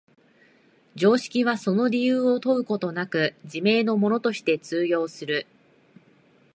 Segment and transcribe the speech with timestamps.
[0.95, 5.45] 常識はその理由を問うことなく、自明のものとして通用する。